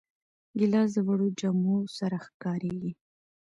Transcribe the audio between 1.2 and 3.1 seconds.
جامو سره ښکارېږي.